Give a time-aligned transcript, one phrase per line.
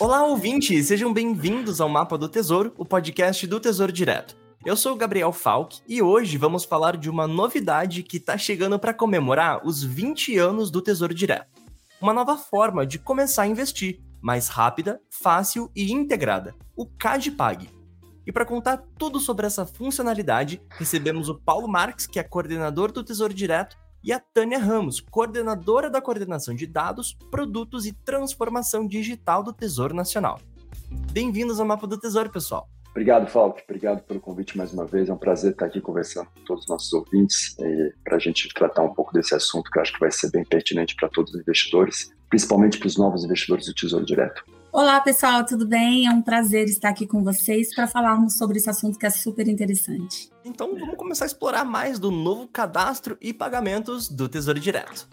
[0.00, 0.86] Olá, ouvintes!
[0.86, 4.36] Sejam bem-vindos ao Mapa do Tesouro, o podcast do Tesouro Direto.
[4.64, 8.78] Eu sou o Gabriel Falck e hoje vamos falar de uma novidade que está chegando
[8.78, 11.62] para comemorar os 20 anos do Tesouro Direto.
[12.00, 17.68] Uma nova forma de começar a investir, mais rápida, fácil e integrada, o CADPAG.
[18.26, 23.04] E para contar tudo sobre essa funcionalidade, recebemos o Paulo Marques, que é coordenador do
[23.04, 29.42] Tesouro Direto, e a Tânia Ramos, coordenadora da coordenação de dados, produtos e transformação digital
[29.42, 30.40] do Tesouro Nacional.
[31.12, 32.68] Bem-vindos ao Mapa do Tesouro, pessoal.
[32.90, 33.62] Obrigado, Falk.
[33.62, 35.08] Obrigado pelo convite mais uma vez.
[35.08, 37.56] É um prazer estar aqui conversando com todos os nossos ouvintes
[38.02, 40.44] para a gente tratar um pouco desse assunto que eu acho que vai ser bem
[40.44, 44.44] pertinente para todos os investidores, principalmente para os novos investidores do Tesouro Direto.
[44.72, 46.06] Olá, pessoal, tudo bem?
[46.06, 49.48] É um prazer estar aqui com vocês para falarmos sobre esse assunto que é super
[49.48, 50.30] interessante.
[50.44, 55.08] Então, vamos começar a explorar mais do novo cadastro e pagamentos do Tesouro Direto.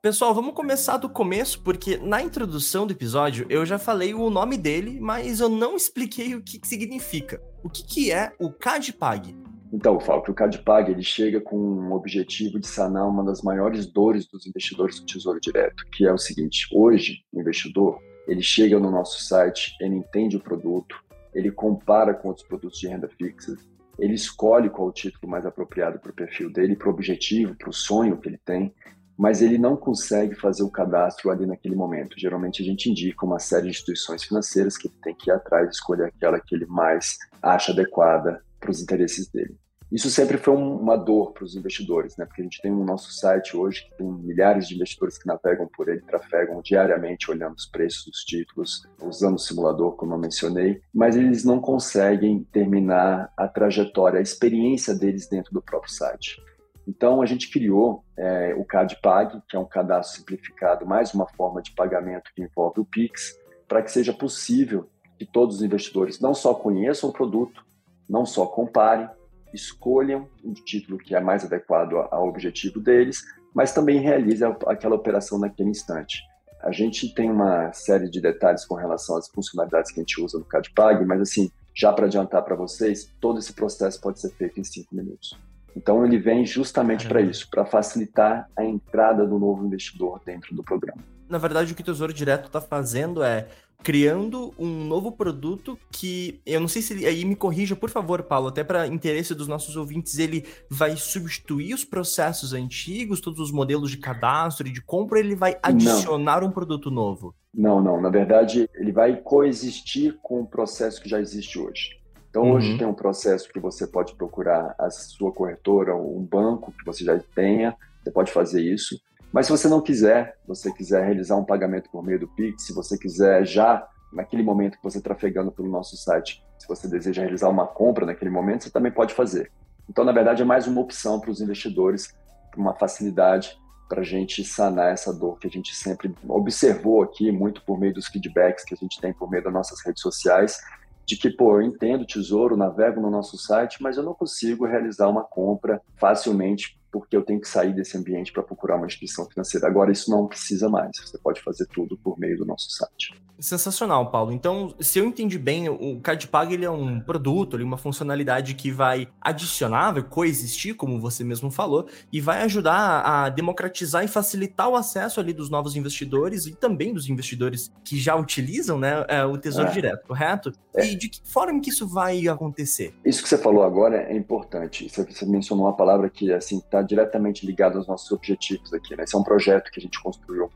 [0.00, 4.56] Pessoal, vamos começar do começo, porque na introdução do episódio eu já falei o nome
[4.56, 7.38] dele, mas eu não expliquei o que, significa.
[7.62, 9.53] O que, que é o CADPAG?
[9.74, 14.24] Então, Falco, o CADPAG ele chega com o objetivo de sanar uma das maiores dores
[14.24, 18.88] dos investidores do Tesouro Direto, que é o seguinte: hoje, o investidor ele chega no
[18.88, 20.94] nosso site, ele entende o produto,
[21.34, 23.56] ele compara com outros produtos de renda fixa,
[23.98, 27.68] ele escolhe qual o título mais apropriado para o perfil dele, para o objetivo, para
[27.68, 28.72] o sonho que ele tem,
[29.18, 32.14] mas ele não consegue fazer o cadastro ali naquele momento.
[32.16, 35.66] Geralmente a gente indica uma série de instituições financeiras que ele tem que ir atrás
[35.66, 39.58] e escolher aquela que ele mais acha adequada para os interesses dele.
[39.92, 42.24] Isso sempre foi uma dor para os investidores, né?
[42.24, 45.68] Porque a gente tem um nosso site hoje que tem milhares de investidores que navegam
[45.68, 50.80] por ele, trafegam diariamente olhando os preços dos títulos, usando o simulador, como eu mencionei,
[50.92, 56.42] mas eles não conseguem terminar a trajetória, a experiência deles dentro do próprio site.
[56.86, 61.62] Então, a gente criou é, o CADPAG, que é um cadastro simplificado, mais uma forma
[61.62, 66.34] de pagamento que envolve o PIX, para que seja possível que todos os investidores não
[66.34, 67.64] só conheçam o produto,
[68.08, 69.08] não só comparem,
[69.54, 73.22] escolham um título que é mais adequado ao objetivo deles,
[73.54, 76.22] mas também realizem aquela operação naquele instante.
[76.60, 80.38] A gente tem uma série de detalhes com relação às funcionalidades que a gente usa
[80.38, 84.58] no CADPAG, mas assim, já para adiantar para vocês, todo esse processo pode ser feito
[84.58, 85.38] em cinco minutos.
[85.76, 90.62] Então ele vem justamente para isso, para facilitar a entrada do novo investidor dentro do
[90.62, 91.02] programa.
[91.28, 93.48] Na verdade, o que o Tesouro Direto está fazendo é
[93.84, 98.22] criando um novo produto que eu não sei se ele, aí me corrija, por favor,
[98.22, 103.52] Paulo, até para interesse dos nossos ouvintes, ele vai substituir os processos antigos, todos os
[103.52, 106.48] modelos de cadastro e de compra, ele vai adicionar não.
[106.48, 107.34] um produto novo?
[107.52, 112.00] Não, não, na verdade, ele vai coexistir com o processo que já existe hoje.
[112.30, 112.54] Então, uhum.
[112.54, 116.84] hoje tem um processo que você pode procurar a sua corretora ou um banco que
[116.84, 118.98] você já tenha, você pode fazer isso.
[119.34, 122.72] Mas se você não quiser, você quiser realizar um pagamento por meio do Pix, se
[122.72, 127.48] você quiser já, naquele momento que você trafegando pelo nosso site, se você deseja realizar
[127.48, 129.50] uma compra naquele momento, você também pode fazer.
[129.90, 132.14] Então, na verdade, é mais uma opção para os investidores,
[132.56, 133.58] uma facilidade
[133.88, 137.92] para a gente sanar essa dor que a gente sempre observou aqui, muito por meio
[137.92, 140.60] dos feedbacks que a gente tem por meio das nossas redes sociais,
[141.04, 145.08] de que, pô, eu entendo tesouro, navego no nosso site, mas eu não consigo realizar
[145.08, 149.66] uma compra facilmente porque eu tenho que sair desse ambiente para procurar uma instituição financeira.
[149.66, 150.96] Agora, isso não precisa mais.
[151.04, 153.20] Você pode fazer tudo por meio do nosso site.
[153.36, 154.32] Sensacional, Paulo.
[154.32, 158.54] Então, se eu entendi bem, o CardPag ele é um produto, ele é uma funcionalidade
[158.54, 164.08] que vai adicionar, vai coexistir, como você mesmo falou, e vai ajudar a democratizar e
[164.08, 169.04] facilitar o acesso ali dos novos investidores e também dos investidores que já utilizam né,
[169.08, 169.72] é, o Tesouro é.
[169.72, 170.52] Direto, correto?
[170.72, 170.86] É.
[170.86, 172.94] E de que forma que isso vai acontecer?
[173.04, 174.88] Isso que você falou agora é importante.
[174.88, 178.96] Você mencionou uma palavra que assim está diretamente ligada aos nossos objetivos aqui.
[178.96, 179.04] Né?
[179.04, 180.50] Esse é um projeto que a gente construiu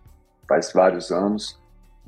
[0.48, 1.58] faz vários anos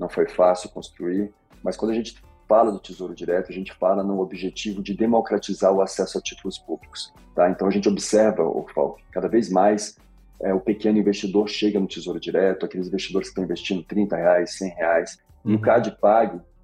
[0.00, 1.30] não foi fácil construir,
[1.62, 2.16] mas quando a gente
[2.48, 6.58] fala do Tesouro Direto, a gente fala no objetivo de democratizar o acesso a títulos
[6.58, 7.12] públicos.
[7.34, 7.50] Tá?
[7.50, 9.96] Então a gente observa, o Falk, cada vez mais
[10.40, 14.56] é, o pequeno investidor chega no Tesouro Direto, aqueles investidores que estão investindo 30 reais,
[14.56, 15.18] 100 reais.
[15.44, 15.52] Uhum.
[15.52, 15.62] E o uhum.
[15.62, 15.96] CAD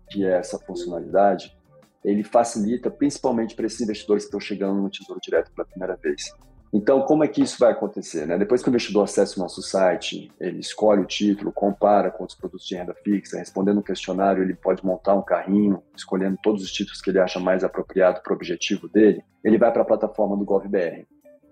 [0.08, 1.54] que é essa funcionalidade,
[2.02, 6.32] ele facilita principalmente para esses investidores que estão chegando no Tesouro Direto pela primeira vez.
[6.72, 8.26] Então, como é que isso vai acontecer?
[8.26, 8.36] Né?
[8.36, 12.34] Depois que o investidor acessa o nosso site, ele escolhe o título, compara com os
[12.34, 16.72] produtos de renda fixa, respondendo o questionário, ele pode montar um carrinho, escolhendo todos os
[16.72, 20.36] títulos que ele acha mais apropriado para o objetivo dele, ele vai para a plataforma
[20.36, 21.06] do GovBR.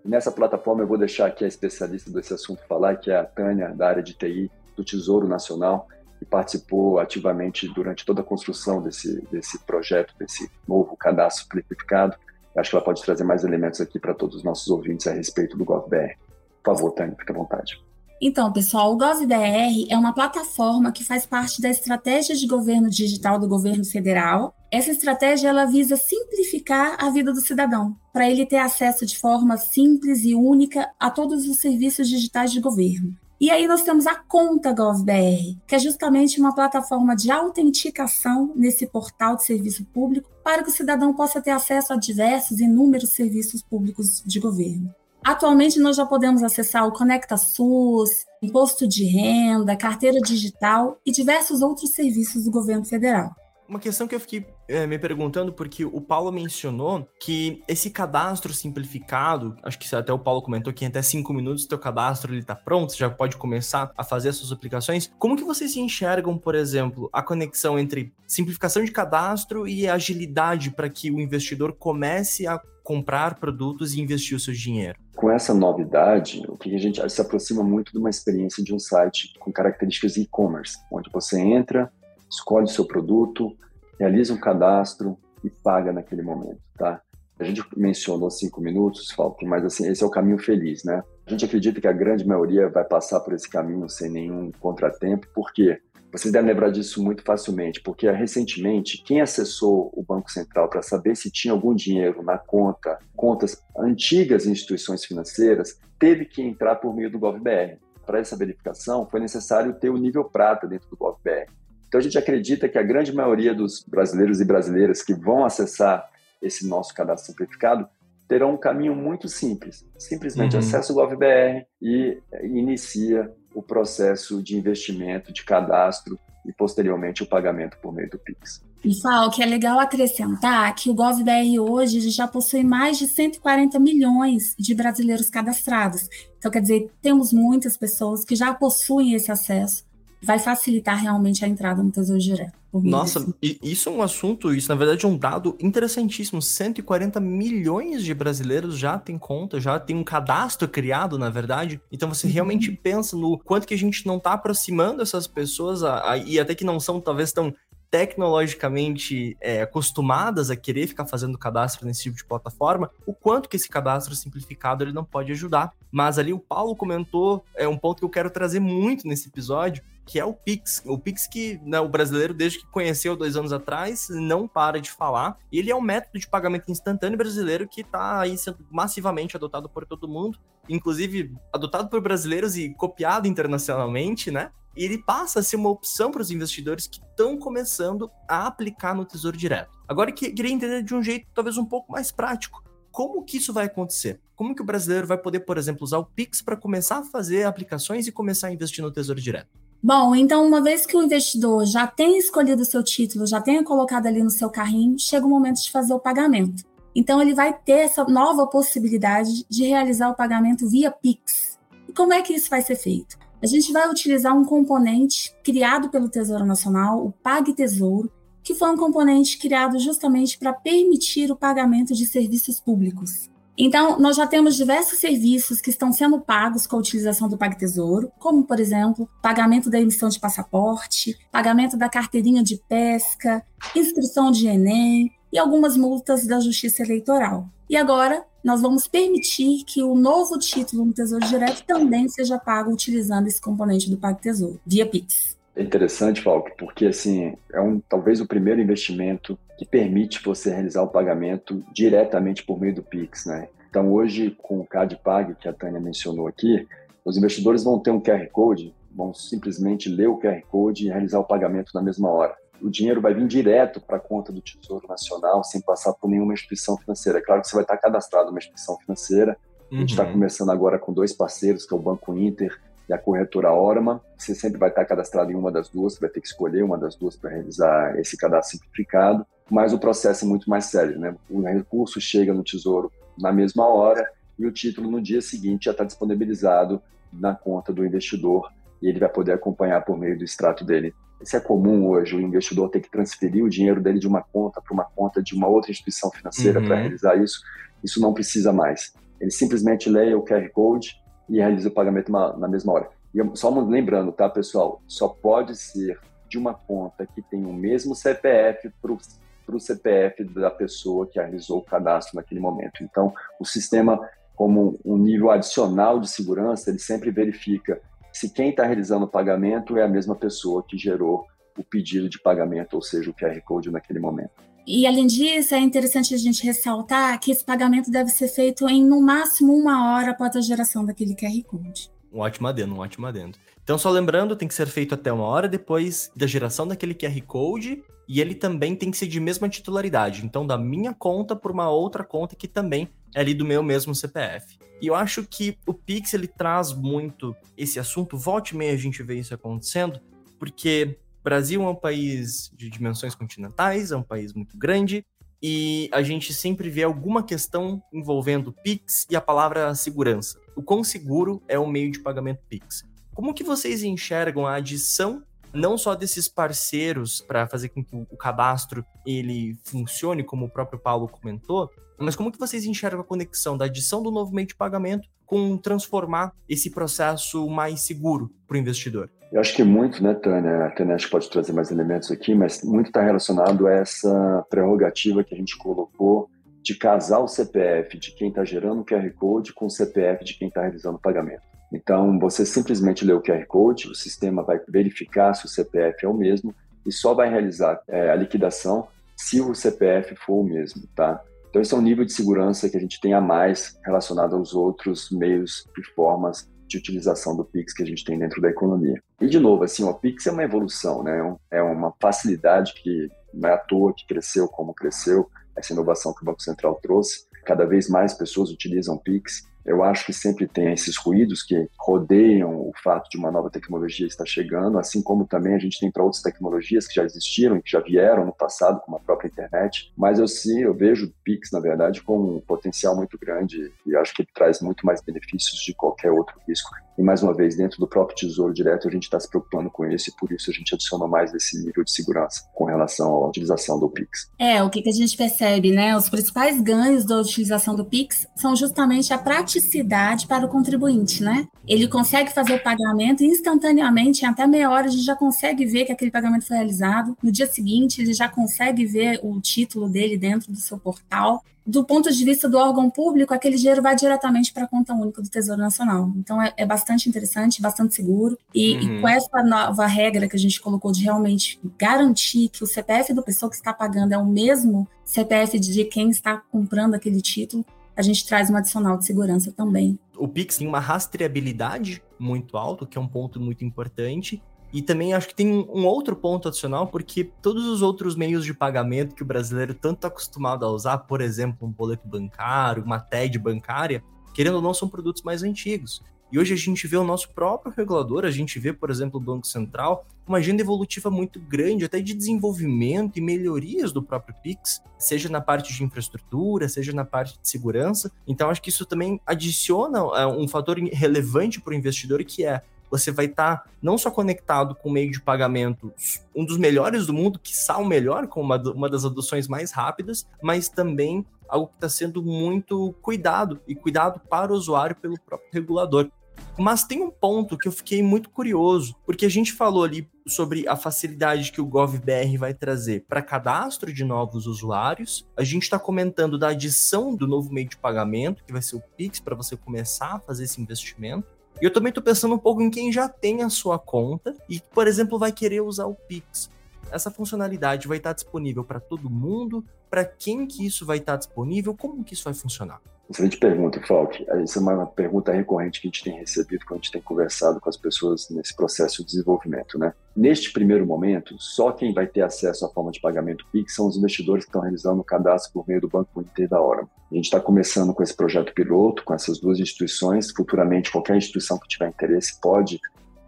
[0.05, 3.69] nessa plataforma eu vou deixar aqui a especialista desse assunto falar, que é a Tânia,
[3.71, 5.89] da área de TI do Tesouro Nacional,
[6.19, 12.17] que participou ativamente durante toda a construção desse, desse projeto, desse novo cadastro simplificado
[12.57, 15.57] Acho que ela pode trazer mais elementos aqui para todos os nossos ouvintes a respeito
[15.57, 16.17] do GovBR.
[16.63, 17.83] Por favor, Tânia, fique à vontade.
[18.21, 23.39] Então, pessoal, o GovBR é uma plataforma que faz parte da estratégia de governo digital
[23.39, 24.55] do governo federal.
[24.71, 29.57] Essa estratégia ela visa simplificar a vida do cidadão, para ele ter acesso de forma
[29.57, 33.15] simples e única a todos os serviços digitais de governo.
[33.41, 38.87] E aí nós temos a conta GovBR, que é justamente uma plataforma de autenticação nesse
[38.87, 43.11] portal de serviço público para que o cidadão possa ter acesso a diversos e inúmeros
[43.11, 44.95] serviços públicos de governo.
[45.25, 51.63] Atualmente nós já podemos acessar o Conecta SUS, imposto de renda, carteira digital e diversos
[51.63, 53.35] outros serviços do governo federal.
[53.67, 58.53] Uma questão que eu fiquei é, me perguntando, porque o Paulo mencionou que esse cadastro
[58.53, 62.55] simplificado, acho que até o Paulo comentou que em até cinco minutos teu cadastro está
[62.55, 65.11] pronto, você já pode começar a fazer as suas aplicações.
[65.19, 70.91] Como que vocês enxergam, por exemplo, a conexão entre simplificação de cadastro e agilidade para
[70.91, 74.99] que o investidor comece a comprar produtos e investir o seu dinheiro?
[75.17, 78.79] Com essa novidade, o que a gente se aproxima muito de uma experiência de um
[78.79, 81.91] site com características e-commerce, onde você entra,
[82.31, 83.57] escolhe o seu produto,
[83.99, 87.01] realiza um cadastro e paga naquele momento, tá?
[87.39, 91.03] A gente mencionou cinco minutos, Falk, mas assim, esse é o caminho feliz, né?
[91.27, 95.27] A gente acredita que a grande maioria vai passar por esse caminho sem nenhum contratempo,
[95.35, 95.81] por quê?
[96.13, 101.17] Vocês devem lembrar disso muito facilmente, porque recentemente, quem acessou o Banco Central para saber
[101.17, 107.11] se tinha algum dinheiro na conta, contas antigas instituições financeiras, teve que entrar por meio
[107.11, 107.79] do GovBR.
[108.07, 111.49] Para essa verificação, foi necessário ter o nível prata dentro do GovBR.
[111.95, 116.11] Então, a gente acredita que a grande maioria dos brasileiros e brasileiras que vão acessar
[116.43, 117.89] esse nosso cadastro simplificado
[118.27, 119.87] terão um caminho muito simples.
[119.97, 120.59] Simplesmente uhum.
[120.59, 127.79] acessa o GovBR e inicia o processo de investimento, de cadastro e posteriormente o pagamento
[127.81, 128.61] por meio do Pix.
[128.85, 133.79] E Fal, que é legal acrescentar que o GovBR hoje já possui mais de 140
[133.79, 136.09] milhões de brasileiros cadastrados.
[136.39, 139.85] Então, quer dizer, temos muitas pessoas que já possuem esse acesso
[140.25, 142.53] vai facilitar realmente a entrada no Tesouro Direto.
[142.73, 143.35] Nossa, assim.
[143.41, 146.43] isso é um assunto, isso na verdade é um dado interessantíssimo.
[146.43, 151.81] 140 milhões de brasileiros já têm conta, já tem um cadastro criado, na verdade.
[151.93, 152.33] Então você uhum.
[152.33, 156.41] realmente pensa no quanto que a gente não está aproximando essas pessoas a, a, e
[156.41, 157.55] até que não são talvez tão
[157.95, 163.55] tecnologicamente é, acostumadas a querer ficar fazendo cadastro nesse tipo de plataforma, o quanto que
[163.55, 165.73] esse cadastro simplificado ele não pode ajudar.
[165.93, 169.81] Mas ali o Paulo comentou, é um ponto que eu quero trazer muito nesse episódio,
[170.07, 170.83] que é o Pix.
[170.85, 174.91] O Pix que né, o brasileiro, desde que conheceu dois anos atrás, não para de
[174.91, 175.39] falar.
[175.51, 179.69] E ele é um método de pagamento instantâneo brasileiro que está aí sendo massivamente adotado
[179.69, 184.51] por todo mundo, inclusive adotado por brasileiros e copiado internacionalmente, né?
[184.77, 188.95] E ele passa a ser uma opção para os investidores que estão começando a aplicar
[188.95, 189.79] no Tesouro Direto.
[189.87, 192.63] Agora, eu queria entender de um jeito talvez um pouco mais prático.
[192.91, 194.21] Como que isso vai acontecer?
[194.35, 197.45] Como que o brasileiro vai poder, por exemplo, usar o Pix para começar a fazer
[197.45, 199.64] aplicações e começar a investir no Tesouro Direto?
[199.87, 203.63] Bom, então, uma vez que o investidor já tenha escolhido o seu título, já tenha
[203.63, 206.65] colocado ali no seu carrinho, chega o momento de fazer o pagamento.
[206.97, 211.59] Então, ele vai ter essa nova possibilidade de realizar o pagamento via Pix.
[211.87, 213.19] E como é que isso vai ser feito?
[213.43, 218.11] A gente vai utilizar um componente criado pelo Tesouro Nacional, o Pague Tesouro,
[218.43, 223.29] que foi um componente criado justamente para permitir o pagamento de serviços públicos.
[223.57, 228.11] Então, nós já temos diversos serviços que estão sendo pagos com a utilização do PagTesouro,
[228.19, 233.45] como, por exemplo, pagamento da emissão de passaporte, pagamento da carteirinha de pesca,
[233.75, 237.49] inscrição de Enem e algumas multas da Justiça Eleitoral.
[237.71, 242.73] E agora, nós vamos permitir que o novo título no Tesouro Direto também seja pago
[242.73, 245.37] utilizando esse componente do PagTesouro, via Pix.
[245.57, 250.83] É interessante, Falk, porque assim, é um talvez o primeiro investimento que permite você realizar
[250.83, 253.49] o pagamento diretamente por meio do Pix, né?
[253.71, 256.67] Então hoje com o CadPag que a Tânia mencionou aqui,
[257.05, 261.21] os investidores vão ter um QR Code, vão simplesmente ler o QR Code e realizar
[261.21, 262.35] o pagamento na mesma hora.
[262.61, 266.33] O dinheiro vai vir direto para a conta do Tesouro Nacional, sem passar por nenhuma
[266.33, 267.19] instituição financeira.
[267.19, 269.37] É claro que você vai estar cadastrado numa instituição financeira.
[269.71, 269.79] Uhum.
[269.79, 270.13] A gente está uhum.
[270.13, 274.03] começando agora com dois parceiros, que é o Banco Inter e a corretora Orma.
[274.17, 276.97] Você sempre vai estar cadastrado em uma das duas, vai ter que escolher uma das
[276.97, 281.15] duas para realizar esse cadastro simplificado, mas o processo é muito mais sério, né?
[281.29, 285.71] O recurso chega no Tesouro na mesma hora e o título no dia seguinte já
[285.71, 288.51] está disponibilizado na conta do investidor
[288.83, 290.95] e ele vai poder acompanhar por meio do extrato dele.
[291.23, 294.61] Isso é comum hoje, o investidor ter que transferir o dinheiro dele de uma conta
[294.61, 296.67] para uma conta de uma outra instituição financeira uhum.
[296.67, 297.41] para realizar isso.
[297.83, 298.93] Isso não precisa mais.
[299.21, 302.91] Ele simplesmente leia o QR Code, e realiza o pagamento na mesma hora.
[303.15, 304.83] E só lembrando, tá, pessoal?
[304.87, 310.51] Só pode ser de uma conta que tem o mesmo CPF para o CPF da
[310.51, 312.83] pessoa que realizou o cadastro naquele momento.
[312.83, 314.01] Então, o sistema
[314.35, 317.81] como um nível adicional de segurança, ele sempre verifica
[318.13, 321.27] se quem está realizando o pagamento é a mesma pessoa que gerou
[321.57, 324.33] o pedido de pagamento, ou seja, o QR Code naquele momento.
[324.67, 328.83] E além disso, é interessante a gente ressaltar que esse pagamento deve ser feito em
[328.83, 331.91] no máximo uma hora após a geração daquele QR Code.
[332.11, 333.37] Um ótimo adendo, um ótimo adendo.
[333.63, 337.21] Então, só lembrando, tem que ser feito até uma hora depois da geração daquele QR
[337.27, 340.25] Code e ele também tem que ser de mesma titularidade.
[340.25, 343.95] Então, da minha conta por uma outra conta que também é ali do meu mesmo
[343.95, 344.59] CPF.
[344.81, 349.03] E eu acho que o Pix ele traz muito esse assunto, volte meia a gente
[349.03, 350.01] vê isso acontecendo,
[350.39, 355.07] porque Brasil é um país de dimensões continentais, é um país muito grande,
[355.43, 360.39] e a gente sempre vê alguma questão envolvendo Pix e a palavra segurança.
[360.55, 362.85] O quão seguro é o meio de pagamento Pix?
[363.15, 368.17] Como que vocês enxergam a adição não só desses parceiros para fazer com que o
[368.17, 373.57] cadastro ele funcione, como o próprio Paulo comentou, mas como que vocês enxergam a conexão
[373.57, 378.61] da adição do novo meio de pagamento com transformar esse processo mais seguro para o
[378.61, 379.11] investidor?
[379.35, 380.67] Eu acho que muito, né, Tânia?
[380.67, 385.35] A Tânia pode trazer mais elementos aqui, mas muito está relacionado a essa prerrogativa que
[385.35, 386.31] a gente colocou
[386.63, 390.35] de casar o CPF de quem está gerando o QR Code com o CPF de
[390.35, 391.43] quem está realizando o pagamento.
[391.73, 396.09] Então, você simplesmente lê o QR Code, o sistema vai verificar se o CPF é
[396.09, 396.55] o mesmo
[396.87, 398.87] e só vai realizar é, a liquidação
[399.17, 401.21] se o CPF for o mesmo, tá?
[401.51, 404.55] Então, esse é um nível de segurança que a gente tem a mais relacionado aos
[404.55, 409.01] outros meios e formas de utilização do Pix que a gente tem dentro da economia.
[409.21, 411.37] E, de novo, assim, o Pix é uma evolução, né?
[411.51, 416.23] É uma facilidade que não é à toa que cresceu como cresceu, essa inovação que
[416.23, 417.27] o Banco Central trouxe.
[417.45, 419.47] Cada vez mais pessoas utilizam Pix.
[419.65, 424.07] Eu acho que sempre tem esses ruídos que rodeiam o fato de uma nova tecnologia
[424.07, 427.71] estar chegando, assim como também a gente tem para outras tecnologias que já existiram, que
[427.71, 429.93] já vieram no passado, como a própria internet.
[429.97, 433.97] Mas eu sim, eu vejo o Pix, na verdade, com um potencial muito grande e
[433.97, 436.71] acho que ele traz muito mais benefícios de qualquer outro risco.
[436.97, 439.85] E mais uma vez, dentro do próprio Tesouro Direto, a gente está se preocupando com
[439.87, 443.29] isso e por isso a gente adiciona mais esse nível de segurança com relação à
[443.29, 444.31] utilização do Pix.
[444.39, 445.97] É, o que, que a gente percebe, né?
[445.97, 449.19] Os principais ganhos da utilização do Pix são justamente a
[449.55, 451.47] praticidade para o contribuinte, né?
[451.67, 455.85] Ele consegue fazer o pagamento instantaneamente, em até meia hora a gente já consegue ver
[455.85, 457.17] que aquele pagamento foi realizado.
[457.23, 461.83] No dia seguinte, ele já consegue ver o título dele dentro do seu portal do
[461.83, 465.31] ponto de vista do órgão público, aquele dinheiro vai diretamente para a conta única do
[465.31, 466.13] Tesouro Nacional.
[466.15, 468.39] Então é, é bastante interessante, bastante seguro.
[468.55, 468.99] E, uhum.
[468.99, 473.15] e, com essa nova regra que a gente colocou de realmente garantir que o CPF
[473.15, 477.65] da pessoa que está pagando é o mesmo CPF de quem está comprando aquele título,
[477.97, 479.99] a gente traz um adicional de segurança também.
[480.17, 485.15] O Pix tem uma rastreabilidade muito alta, que é um ponto muito importante, e também
[485.15, 489.23] acho que tem um outro ponto adicional, porque todos os outros meios de pagamento que
[489.23, 494.03] o brasileiro tanto está acostumado a usar, por exemplo, um boleto bancário, uma TED bancária,
[494.35, 496.03] querendo ou não, são produtos mais antigos.
[496.35, 499.23] E hoje a gente vê o nosso próprio regulador, a gente vê, por exemplo, o
[499.23, 504.83] Banco Central, uma agenda evolutiva muito grande, até de desenvolvimento e melhorias do próprio Pix,
[504.99, 508.11] seja na parte de infraestrutura, seja na parte de segurança.
[508.27, 512.63] Então, acho que isso também adiciona é, um fator relevante para o investidor, que é
[512.91, 515.93] você vai estar tá não só conectado com o meio de pagamento,
[516.35, 520.27] um dos melhores do mundo, que o melhor, com uma, uma das adoções mais rápidas,
[520.43, 525.49] mas também algo que está sendo muito cuidado e cuidado para o usuário pelo próprio
[525.53, 526.11] regulador.
[526.57, 530.67] Mas tem um ponto que eu fiquei muito curioso, porque a gente falou ali sobre
[530.69, 535.27] a facilidade que o GovBR vai trazer para cadastro de novos usuários.
[535.37, 538.83] A gente está comentando da adição do novo meio de pagamento, que vai ser o
[538.97, 541.27] Pix, para você começar a fazer esse investimento.
[541.61, 544.61] E eu também estou pensando um pouco em quem já tem a sua conta e,
[544.61, 546.51] por exemplo, vai querer usar o Pix.
[546.91, 549.65] Essa funcionalidade vai estar disponível para todo mundo?
[549.91, 551.75] Para quem que isso vai estar disponível?
[551.75, 552.81] Como que isso vai funcionar?
[553.09, 554.25] Excelente pergunta, Falk.
[554.29, 557.61] Essa é uma pergunta recorrente que a gente tem recebido quando a gente tem conversado
[557.61, 559.79] com as pessoas nesse processo de desenvolvimento.
[559.79, 559.93] Né?
[560.17, 563.97] Neste primeiro momento, só quem vai ter acesso à forma de pagamento PIX são os
[563.97, 566.89] investidores que estão realizando o cadastro por meio do Banco Inter da Hora.
[567.11, 570.33] A gente está começando com esse projeto piloto, com essas duas instituições.
[570.33, 572.81] Futuramente, qualquer instituição que tiver interesse pode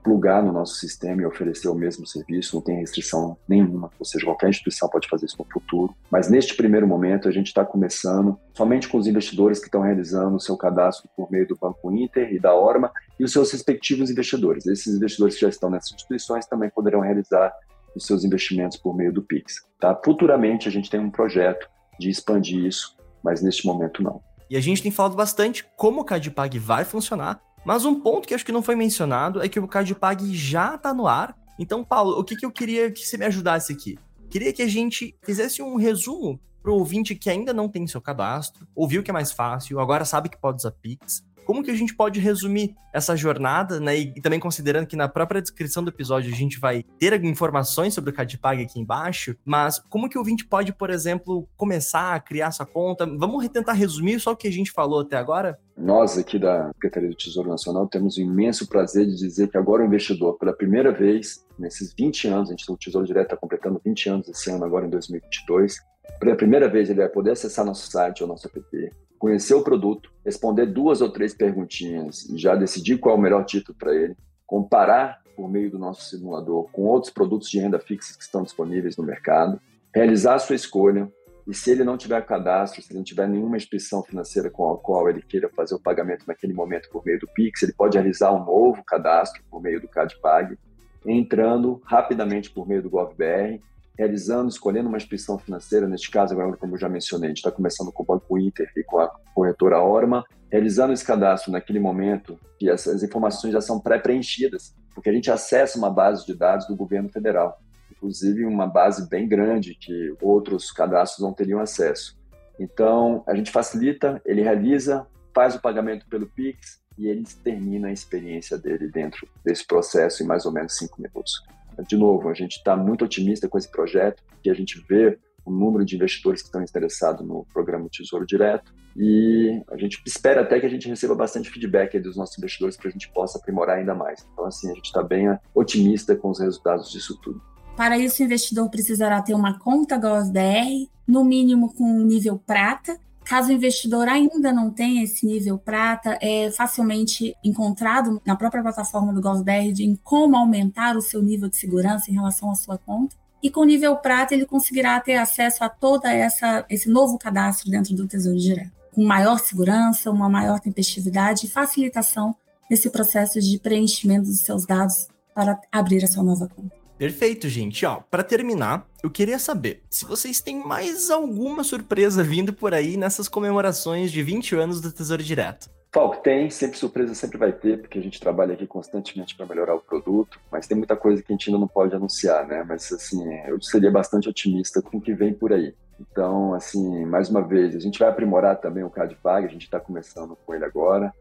[0.07, 4.25] plugar no nosso sistema e oferecer o mesmo serviço, não tem restrição nenhuma, ou seja,
[4.25, 5.97] qualquer instituição pode fazer isso no futuro.
[6.09, 10.37] Mas neste primeiro momento, a gente está começando somente com os investidores que estão realizando
[10.37, 14.09] o seu cadastro por meio do Banco Inter e da Orma e os seus respectivos
[14.09, 14.65] investidores.
[14.65, 17.53] Esses investidores que já estão nessas instituições também poderão realizar
[17.97, 19.67] os seus investimentos por meio do Pix.
[19.81, 20.01] Tá?
[20.05, 24.21] Futuramente, a gente tem um projeto de expandir isso, mas neste momento não.
[24.49, 28.33] E a gente tem falado bastante como o Cadipag vai funcionar, mas um ponto que
[28.33, 31.37] acho que não foi mencionado é que o Cadipag já está no ar.
[31.59, 33.99] Então, Paulo, o que, que eu queria que você me ajudasse aqui?
[34.31, 38.01] Queria que a gente fizesse um resumo para o ouvinte que ainda não tem seu
[38.01, 41.77] cadastro, ouviu que é mais fácil, agora sabe que pode usar Pix, como que a
[41.77, 43.97] gente pode resumir essa jornada, né?
[43.97, 48.11] E, também considerando que na própria descrição do episódio a gente vai ter informações sobre
[48.11, 52.49] o Cadpag aqui embaixo, mas como que o ouvinte pode, por exemplo, começar a criar
[52.49, 53.07] essa conta?
[53.07, 55.61] Vamos tentar resumir só o que a gente falou até agora?
[55.77, 59.83] Nós aqui da Secretaria do Tesouro Nacional temos o imenso prazer de dizer que agora
[59.83, 63.81] o investidor, pela primeira vez nesses 20 anos, a gente, o Tesouro Direto está completando
[63.85, 65.77] 20 anos esse ano, agora em 2022,
[66.19, 70.11] pela primeira vez ele vai poder acessar nosso site ou nosso app, conhecer o produto,
[70.25, 74.17] responder duas ou três perguntinhas e já decidir qual é o melhor título para ele,
[74.47, 78.97] comparar por meio do nosso simulador com outros produtos de renda fixa que estão disponíveis
[78.97, 79.61] no mercado,
[79.95, 81.11] realizar a sua escolha
[81.47, 84.79] e se ele não tiver cadastro, se ele não tiver nenhuma instituição financeira com a
[84.79, 88.33] qual ele queira fazer o pagamento naquele momento por meio do Pix, ele pode realizar
[88.33, 90.59] um novo cadastro por meio do CadPag,
[91.07, 93.61] entrando rapidamente por meio do GovBR
[93.99, 97.91] realizando, escolhendo uma instituição financeira, neste caso, agora, como já mencionei, a gente está começando
[97.91, 102.69] com o Banco Inter e com a corretora Orma, realizando esse cadastro naquele momento, que
[102.69, 107.09] essas informações já são pré-preenchidas, porque a gente acessa uma base de dados do governo
[107.09, 107.59] federal,
[107.91, 112.17] inclusive uma base bem grande que outros cadastros não teriam acesso.
[112.59, 117.93] Então, a gente facilita, ele realiza, faz o pagamento pelo Pix e ele termina a
[117.93, 121.43] experiência dele dentro desse processo em mais ou menos cinco minutos
[121.83, 125.51] de novo, a gente está muito otimista com esse projeto, porque a gente vê o
[125.51, 130.59] número de investidores que estão interessados no programa Tesouro Direto e a gente espera até
[130.59, 133.95] que a gente receba bastante feedback dos nossos investidores para a gente possa aprimorar ainda
[133.95, 134.27] mais.
[134.33, 137.41] Então, assim, a gente está bem otimista com os resultados disso tudo.
[137.77, 143.49] Para isso, o investidor precisará ter uma conta GOSDR, no mínimo com nível prata, Caso
[143.49, 149.21] o investidor ainda não tenha esse nível prata, é facilmente encontrado na própria plataforma do
[149.21, 153.17] GovBR em como aumentar o seu nível de segurança em relação à sua conta.
[153.43, 157.97] E com nível prata, ele conseguirá ter acesso a toda essa esse novo cadastro dentro
[157.97, 162.33] do Tesouro Direto, com maior segurança, uma maior tempestividade e facilitação
[162.71, 166.86] nesse processo de preenchimento dos seus dados para abrir a sua nova conta.
[166.99, 167.85] Perfeito, gente.
[167.85, 172.97] Ó, para terminar, eu queria saber se vocês têm mais alguma surpresa vindo por aí
[172.97, 175.69] nessas comemorações de 20 anos do Tesouro Direto.
[175.93, 179.75] Falk, tem, sempre surpresa sempre vai ter, porque a gente trabalha aqui constantemente para melhorar
[179.75, 182.65] o produto, mas tem muita coisa que a gente ainda não pode anunciar, né?
[182.67, 185.75] Mas assim, eu seria bastante otimista com o que vem por aí.
[185.99, 189.81] Então, assim, mais uma vez, a gente vai aprimorar também o CADPAG, a gente está
[189.81, 191.13] começando com ele agora.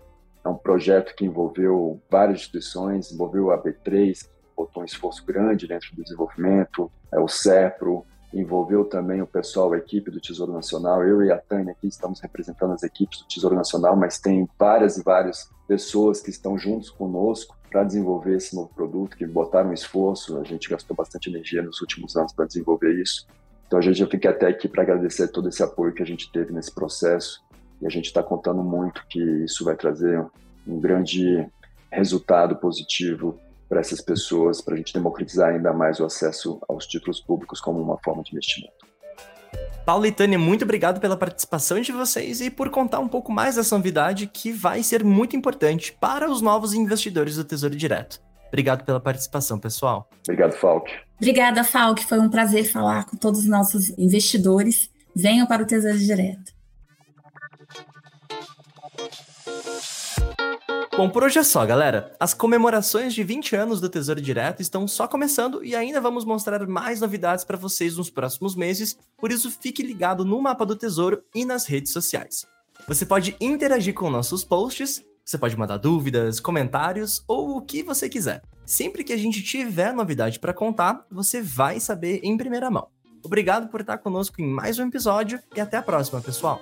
[0.44, 5.96] É um projeto que envolveu várias instituições, envolveu a B3, botou um esforço grande dentro
[5.96, 11.04] do desenvolvimento, é, o CEPRO, envolveu também o pessoal, a equipe do Tesouro Nacional.
[11.04, 14.98] Eu e a Tânia aqui estamos representando as equipes do Tesouro Nacional, mas tem várias
[14.98, 20.38] e várias pessoas que estão juntos conosco para desenvolver esse novo produto, que botaram esforço.
[20.38, 23.26] A gente gastou bastante energia nos últimos anos para desenvolver isso.
[23.68, 26.54] Então a gente fica até aqui para agradecer todo esse apoio que a gente teve
[26.54, 27.44] nesse processo
[27.82, 30.26] e a gente está contando muito que isso vai trazer
[30.68, 31.48] um grande
[31.92, 37.20] resultado positivo para essas pessoas, para a gente democratizar ainda mais o acesso aos títulos
[37.20, 38.86] públicos como uma forma de investimento.
[39.86, 43.56] Paulo e Tânia, muito obrigado pela participação de vocês e por contar um pouco mais
[43.56, 48.20] dessa novidade que vai ser muito importante para os novos investidores do Tesouro Direto.
[48.48, 50.10] Obrigado pela participação, pessoal.
[50.24, 50.92] Obrigado, Falk.
[51.18, 52.04] Obrigada, Falk.
[52.06, 54.90] Foi um prazer falar com todos os nossos investidores.
[55.16, 56.54] Venham para o Tesouro Direto.
[60.98, 62.16] Bom, por hoje é só, galera.
[62.18, 66.66] As comemorações de 20 anos do Tesouro Direto estão só começando e ainda vamos mostrar
[66.66, 71.22] mais novidades para vocês nos próximos meses, por isso fique ligado no mapa do Tesouro
[71.36, 72.48] e nas redes sociais.
[72.88, 78.08] Você pode interagir com nossos posts, você pode mandar dúvidas, comentários ou o que você
[78.08, 78.42] quiser.
[78.66, 82.88] Sempre que a gente tiver novidade para contar, você vai saber em primeira mão.
[83.22, 86.62] Obrigado por estar conosco em mais um episódio e até a próxima, pessoal.